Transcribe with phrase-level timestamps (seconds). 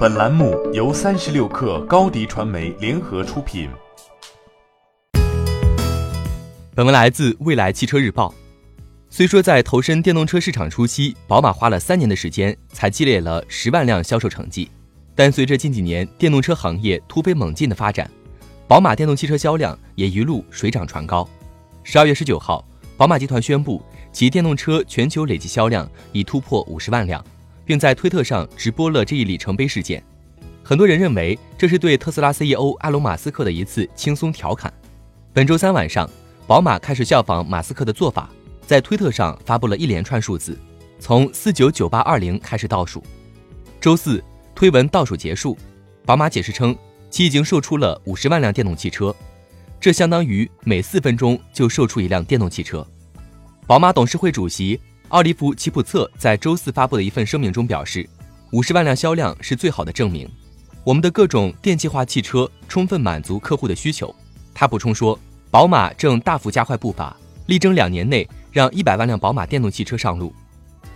[0.00, 3.68] 本栏目由三十六氪高低传媒联合出品。
[6.74, 8.32] 本文来自未来汽车日报。
[9.10, 14.70] 虽说在投身电动车市场初期，宝马花了三年的时间才积累了十万辆销售成绩，
[15.14, 18.10] 但随着近几年电动车行业突飞猛进的发展，
[18.66, 21.28] 宝马电动汽车销量也一路水涨船高。
[21.84, 27.22] 十二月十九号，宝马集团宣布其电动车全球累计销量已突破五十万辆。
[27.70, 30.02] 并在推特上直播了这一里程碑事件，
[30.60, 34.74] 很多人认为这是对特斯拉 CEO 埃隆·马斯克的一次轻松调侃。
[35.32, 36.10] 本周三晚上，
[36.48, 38.28] 宝马开始效仿马斯克的做法，
[38.66, 40.58] 在推特上发布了一连串数字，
[40.98, 43.04] 从四九九八二零开始倒数。
[43.80, 44.20] 周四，
[44.52, 45.56] 推文倒数结束，
[46.04, 46.76] 宝马解释称
[47.08, 49.14] 其已经售出了五十万辆电动汽车，
[49.78, 52.84] 这相当于每四分钟就售出一辆电动汽车。
[53.64, 54.80] 宝马董事会主席。
[55.10, 58.08] 奥利弗·齐普策在周四发布的一份声明中表示，
[58.52, 60.28] 五十万辆销量是最好的证明，
[60.84, 64.14] 我们的各种电气化汽车充分满足客户的需求。
[64.54, 65.18] 他补充说，
[65.50, 70.32] 宝马正大幅加快步伐，力争两年内让一百万辆宝马电动汽车上路。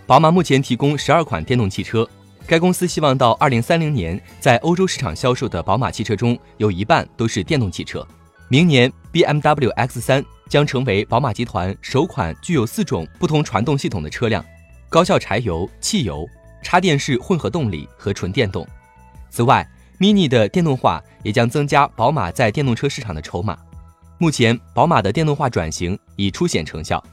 [0.07, 2.07] 宝马目前提供十二款电动汽车，
[2.47, 8.07] 该公司希望到二零三零年，在欧洲市场销售的宝马汽车中有一半都是电动汽车。
[8.47, 14.43] 明年，BMW X3 将成为宝马集团首款具有四种不同传动系统的车辆：
[14.89, 16.27] 高效柴油、汽油、
[16.61, 18.67] 插电式混合动力和纯电动。
[19.29, 19.67] 此外
[19.99, 23.57] ，Mini 的电动化也将增加宝马在电动车市场的筹码。
[24.17, 27.03] 目前，宝马的电动化转型已初显成效。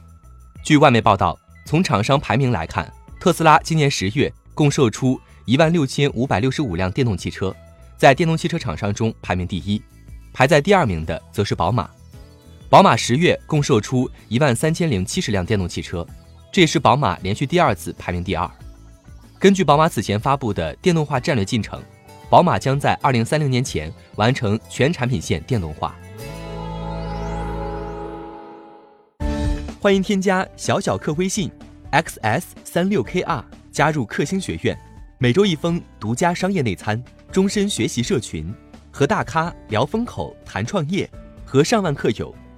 [0.63, 7.53] 据外媒报道，从厂商排名来看，特斯拉今年十月共售出一万六千五百六十五辆电动汽车，
[7.97, 9.81] 在电动汽车厂商中排名第一。
[10.31, 11.89] 排在第二名的则是宝马，
[12.73, 16.03] 宝马十月共售出一万三千零七十辆电动汽车，
[16.51, 18.49] 这也是宝马连续第二次排名第二。
[19.37, 21.79] 根据宝马此前发布的电动化战略进程，
[22.31, 25.95] 宝马将在二零三零年前完成全产品线电动化。
[29.79, 31.51] 欢迎添加小小客微信
[31.91, 34.75] xs 三六 kr 加入克星学院，
[35.19, 36.99] 每周一封独家商业内参，
[37.31, 38.51] 终身学习社群。
[38.89, 41.07] 和大咖聊风口、谈创业，
[41.45, 42.33] 和上万客友